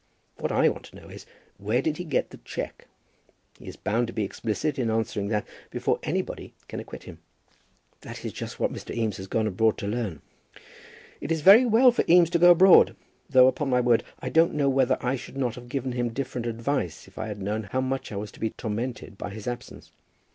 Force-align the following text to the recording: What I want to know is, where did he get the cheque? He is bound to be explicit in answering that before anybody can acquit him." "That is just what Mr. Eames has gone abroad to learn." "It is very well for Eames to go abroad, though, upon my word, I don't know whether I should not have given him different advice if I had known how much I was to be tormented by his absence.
What 0.37 0.51
I 0.51 0.67
want 0.67 0.85
to 0.85 0.95
know 0.95 1.09
is, 1.09 1.27
where 1.59 1.79
did 1.79 1.97
he 1.97 2.03
get 2.05 2.31
the 2.31 2.37
cheque? 2.37 2.87
He 3.59 3.67
is 3.67 3.75
bound 3.75 4.07
to 4.07 4.13
be 4.13 4.23
explicit 4.23 4.79
in 4.79 4.89
answering 4.89 5.27
that 5.27 5.45
before 5.69 5.99
anybody 6.01 6.55
can 6.67 6.79
acquit 6.79 7.03
him." 7.03 7.19
"That 7.99 8.25
is 8.25 8.33
just 8.33 8.59
what 8.59 8.73
Mr. 8.73 8.95
Eames 8.95 9.17
has 9.17 9.27
gone 9.27 9.45
abroad 9.45 9.77
to 9.77 9.87
learn." 9.87 10.23
"It 11.21 11.31
is 11.31 11.41
very 11.41 11.67
well 11.67 11.91
for 11.91 12.03
Eames 12.09 12.31
to 12.31 12.39
go 12.39 12.49
abroad, 12.49 12.95
though, 13.29 13.45
upon 13.47 13.69
my 13.69 13.79
word, 13.79 14.03
I 14.19 14.29
don't 14.29 14.55
know 14.55 14.69
whether 14.69 14.97
I 15.05 15.15
should 15.17 15.37
not 15.37 15.53
have 15.53 15.69
given 15.69 15.91
him 15.91 16.09
different 16.13 16.47
advice 16.47 17.07
if 17.07 17.19
I 17.19 17.27
had 17.27 17.39
known 17.39 17.65
how 17.65 17.79
much 17.79 18.11
I 18.11 18.15
was 18.15 18.31
to 18.31 18.39
be 18.39 18.49
tormented 18.49 19.19
by 19.19 19.29
his 19.29 19.47
absence. 19.47 19.91